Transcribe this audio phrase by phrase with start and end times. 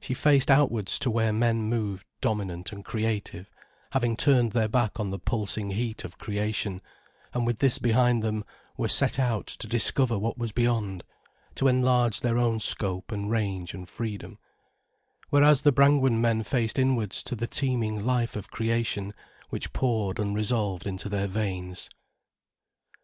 [0.00, 3.52] She faced outwards to where men moved dominant and creative,
[3.92, 6.82] having turned their back on the pulsing heat of creation,
[7.32, 8.44] and with this behind them,
[8.76, 11.04] were set out to discover what was beyond,
[11.54, 14.38] to enlarge their own scope and range and freedom;
[15.30, 19.14] whereas the Brangwen men faced inwards to the teeming life of creation,
[19.50, 21.88] which poured unresolved into their veins.